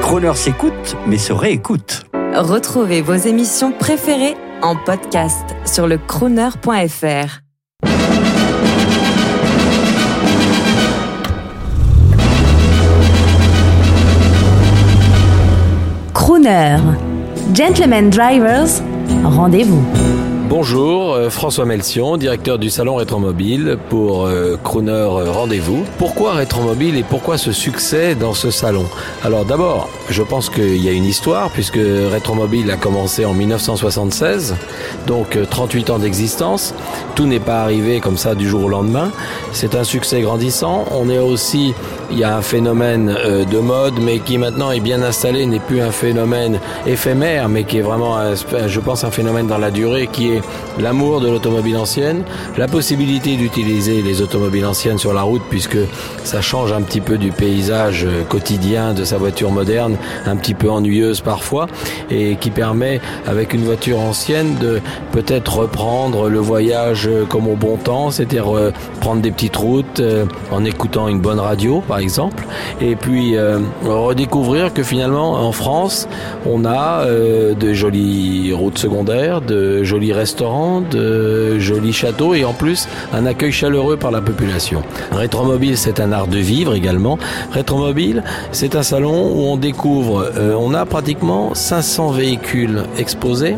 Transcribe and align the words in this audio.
Croner 0.00 0.34
s'écoute, 0.34 0.96
mais 1.06 1.18
se 1.18 1.32
réécoute. 1.32 2.04
Retrouvez 2.34 3.02
vos 3.02 3.14
émissions 3.14 3.72
préférées 3.72 4.36
en 4.62 4.76
podcast 4.76 5.44
sur 5.64 5.86
le 5.86 5.98
crooner.fr. 5.98 7.40
Crooner. 16.14 16.78
Gentlemen 17.54 18.10
Drivers, 18.10 18.82
rendez-vous. 19.24 19.84
Bonjour, 20.54 21.14
euh, 21.14 21.30
François 21.30 21.64
Melsion, 21.64 22.18
directeur 22.18 22.58
du 22.58 22.68
salon 22.68 22.96
Rétromobile 22.96 23.78
pour 23.88 24.26
euh, 24.26 24.58
Crooner 24.62 24.90
euh, 24.90 25.30
Rendez-vous. 25.30 25.86
Pourquoi 25.96 26.34
Rétromobile 26.34 26.98
et 26.98 27.04
pourquoi 27.04 27.38
ce 27.38 27.52
succès 27.52 28.14
dans 28.14 28.34
ce 28.34 28.50
salon? 28.50 28.84
Alors 29.24 29.46
d'abord, 29.46 29.88
je 30.10 30.22
pense 30.22 30.50
qu'il 30.50 30.76
y 30.76 30.90
a 30.90 30.92
une 30.92 31.06
histoire 31.06 31.48
puisque 31.52 31.78
Rétromobile 31.78 32.70
a 32.70 32.76
commencé 32.76 33.24
en 33.24 33.32
1976, 33.32 34.54
donc 35.06 35.38
38 35.48 35.88
ans 35.88 35.98
d'existence. 35.98 36.74
Tout 37.14 37.24
n'est 37.24 37.40
pas 37.40 37.62
arrivé 37.62 38.00
comme 38.00 38.18
ça 38.18 38.34
du 38.34 38.46
jour 38.46 38.64
au 38.64 38.68
lendemain. 38.68 39.10
C'est 39.52 39.74
un 39.74 39.84
succès 39.84 40.20
grandissant. 40.20 40.84
On 40.90 41.08
est 41.08 41.18
aussi, 41.18 41.72
il 42.10 42.18
y 42.18 42.24
a 42.24 42.36
un 42.36 42.42
phénomène 42.42 43.16
de 43.50 43.58
mode, 43.58 43.94
mais 44.02 44.18
qui 44.18 44.36
maintenant 44.36 44.70
est 44.70 44.80
bien 44.80 45.02
installé, 45.02 45.46
n'est 45.46 45.60
plus 45.60 45.80
un 45.80 45.92
phénomène 45.92 46.60
éphémère, 46.86 47.48
mais 47.48 47.64
qui 47.64 47.78
est 47.78 47.82
vraiment, 47.82 48.18
je 48.66 48.80
pense, 48.80 49.04
un 49.04 49.10
phénomène 49.10 49.46
dans 49.46 49.58
la 49.58 49.70
durée 49.70 50.08
qui 50.12 50.32
est 50.32 50.41
l'amour 50.78 51.20
de 51.20 51.28
l'automobile 51.28 51.76
ancienne, 51.76 52.22
la 52.56 52.68
possibilité 52.68 53.36
d'utiliser 53.36 54.02
les 54.02 54.22
automobiles 54.22 54.66
anciennes 54.66 54.98
sur 54.98 55.12
la 55.12 55.22
route 55.22 55.42
puisque 55.48 55.78
ça 56.24 56.40
change 56.40 56.72
un 56.72 56.82
petit 56.82 57.00
peu 57.00 57.18
du 57.18 57.30
paysage 57.30 58.06
quotidien 58.28 58.94
de 58.94 59.04
sa 59.04 59.18
voiture 59.18 59.50
moderne, 59.50 59.96
un 60.26 60.36
petit 60.36 60.54
peu 60.54 60.70
ennuyeuse 60.70 61.20
parfois, 61.20 61.66
et 62.10 62.36
qui 62.36 62.50
permet 62.50 63.00
avec 63.26 63.54
une 63.54 63.64
voiture 63.64 64.00
ancienne 64.00 64.56
de 64.60 64.80
peut-être 65.12 65.58
reprendre 65.58 66.28
le 66.28 66.38
voyage 66.38 67.08
comme 67.28 67.48
au 67.48 67.56
bon 67.56 67.76
temps, 67.76 68.10
c'est-à-dire 68.10 68.46
prendre 69.00 69.20
des 69.20 69.30
petites 69.30 69.56
routes 69.56 70.00
euh, 70.00 70.26
en 70.50 70.64
écoutant 70.64 71.08
une 71.08 71.20
bonne 71.20 71.40
radio 71.40 71.82
par 71.86 71.98
exemple, 71.98 72.44
et 72.80 72.96
puis 72.96 73.36
euh, 73.36 73.58
redécouvrir 73.84 74.72
que 74.72 74.82
finalement 74.82 75.32
en 75.32 75.52
France 75.52 76.08
on 76.46 76.64
a 76.64 77.04
euh, 77.06 77.54
de 77.54 77.72
jolies 77.72 78.52
routes 78.52 78.78
secondaires, 78.78 79.40
de 79.40 79.82
jolis 79.82 80.12
restaurants 80.22 80.80
de 80.80 81.58
jolis 81.58 81.92
châteaux 81.92 82.32
et 82.32 82.44
en 82.44 82.52
plus 82.52 82.86
un 83.12 83.26
accueil 83.26 83.50
chaleureux 83.50 83.96
par 83.96 84.12
la 84.12 84.20
population. 84.20 84.84
Rétromobile, 85.10 85.76
c'est 85.76 85.98
un 85.98 86.12
art 86.12 86.28
de 86.28 86.38
vivre 86.38 86.74
également. 86.74 87.18
Rétromobile, 87.50 88.22
c'est 88.52 88.76
un 88.76 88.84
salon 88.84 89.32
où 89.34 89.40
on 89.52 89.56
découvre, 89.56 90.30
euh, 90.36 90.54
on 90.56 90.74
a 90.74 90.86
pratiquement 90.86 91.54
500 91.54 92.12
véhicules 92.12 92.84
exposés. 92.98 93.56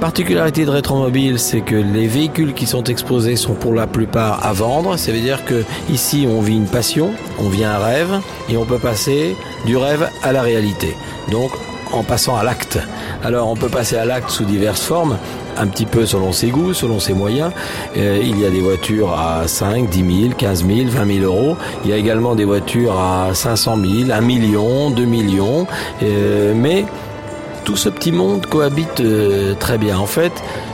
Particularité 0.00 0.64
de 0.64 0.70
Rétromobile, 0.70 1.38
c'est 1.38 1.60
que 1.60 1.76
les 1.76 2.08
véhicules 2.08 2.52
qui 2.52 2.66
sont 2.66 2.82
exposés 2.82 3.36
sont 3.36 3.54
pour 3.54 3.74
la 3.74 3.86
plupart 3.86 4.44
à 4.44 4.52
vendre. 4.52 4.96
Ça 4.96 5.12
veut 5.12 5.20
dire 5.20 5.44
que 5.44 5.62
ici, 5.88 6.26
on 6.28 6.40
vit 6.40 6.56
une 6.56 6.66
passion, 6.66 7.12
on 7.38 7.48
vit 7.48 7.64
un 7.64 7.78
rêve 7.78 8.20
et 8.50 8.56
on 8.56 8.64
peut 8.64 8.80
passer 8.80 9.36
du 9.66 9.76
rêve 9.76 10.08
à 10.24 10.32
la 10.32 10.42
réalité. 10.42 10.96
Donc, 11.30 11.52
en 11.94 12.02
passant 12.02 12.36
à 12.36 12.42
l'acte. 12.42 12.78
Alors, 13.22 13.48
on 13.48 13.56
peut 13.56 13.68
passer 13.68 13.96
à 13.96 14.04
l'acte 14.04 14.30
sous 14.30 14.44
diverses 14.44 14.82
formes 14.82 15.16
un 15.56 15.66
petit 15.66 15.86
peu 15.86 16.06
selon 16.06 16.32
ses 16.32 16.48
goûts, 16.48 16.74
selon 16.74 16.98
ses 16.98 17.14
moyens. 17.14 17.52
Euh, 17.96 18.20
il 18.22 18.38
y 18.40 18.44
a 18.44 18.50
des 18.50 18.60
voitures 18.60 19.12
à 19.12 19.46
5, 19.46 19.88
10 19.88 20.22
000, 20.22 20.34
15 20.36 20.66
000, 20.66 20.88
20 20.88 21.20
000 21.20 21.24
euros. 21.24 21.56
Il 21.84 21.90
y 21.90 21.92
a 21.92 21.96
également 21.96 22.34
des 22.34 22.44
voitures 22.44 22.98
à 22.98 23.34
500 23.34 23.76
000, 23.76 24.10
1 24.10 24.20
million, 24.20 24.90
2 24.90 25.04
millions. 25.04 25.66
Euh, 26.02 26.52
mais 26.56 26.84
tout 27.64 27.76
ce 27.76 27.88
petit 27.88 28.12
monde 28.12 28.46
cohabite 28.46 29.00
euh, 29.00 29.54
très 29.58 29.78
bien. 29.78 29.98
En 29.98 30.06
fait, 30.06 30.32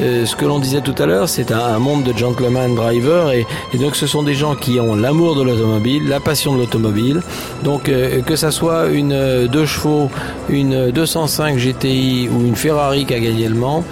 euh, 0.00 0.26
ce 0.26 0.34
que 0.34 0.44
l'on 0.44 0.58
disait 0.58 0.80
tout 0.80 0.94
à 0.98 1.06
l'heure, 1.06 1.28
c'est 1.28 1.52
un, 1.52 1.78
monde 1.78 2.02
de 2.02 2.16
gentleman 2.16 2.74
driver 2.74 3.32
et, 3.32 3.46
donc 3.78 3.96
ce 3.96 4.06
sont 4.06 4.22
des 4.22 4.34
gens 4.34 4.54
qui 4.54 4.78
ont 4.80 4.94
l'amour 4.94 5.36
de 5.36 5.42
l'automobile, 5.42 6.08
la 6.08 6.20
passion 6.20 6.54
de 6.54 6.58
l'automobile. 6.58 7.22
Donc 7.62 7.88
euh, 7.88 8.20
que 8.22 8.36
ça 8.36 8.50
soit 8.50 8.88
une 8.88 9.46
2 9.46 9.66
chevaux, 9.66 10.10
une 10.48 10.90
205 10.90 11.56
GTI 11.56 12.28
ou 12.28 12.46
une 12.46 12.56
Ferrari 12.56 13.06
qui 13.06 13.14
a 13.14 13.20
gagné 13.20 13.48
le 13.48 13.54
Mans, 13.54 13.84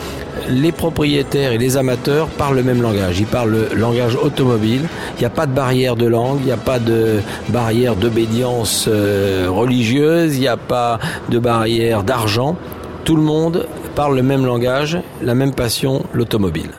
les 0.49 0.73
propriétaires 0.73 1.53
et 1.53 1.59
les 1.59 1.77
amateurs 1.77 2.27
parlent 2.29 2.57
le 2.57 2.63
même 2.63 2.83
langage. 2.83 3.21
Ils 3.21 3.27
parlent 3.27 3.51
le 3.51 3.77
langage 3.77 4.17
automobile. 4.17 4.83
Il 5.17 5.21
n'y 5.21 5.27
a 5.27 5.31
pas 5.31 5.47
de 5.47 5.53
barrière 5.53 5.97
de 5.97 6.07
langue, 6.07 6.39
il 6.41 6.47
n'y 6.47 6.53
a 6.53 6.57
pas 6.57 6.79
de 6.79 7.21
barrière 7.51 7.95
d'obédience 7.95 8.89
religieuse, 8.89 10.37
il 10.37 10.41
n'y 10.41 10.49
a 10.49 10.57
pas 10.57 10.99
de 11.29 11.39
barrière 11.39 12.03
d'argent 12.03 12.57
tout 13.11 13.17
le 13.17 13.23
monde 13.23 13.67
parle 13.97 14.15
le 14.15 14.23
même 14.23 14.47
langage, 14.47 14.97
la 15.21 15.35
même 15.35 15.53
passion, 15.53 16.05
l'automobile. 16.13 16.71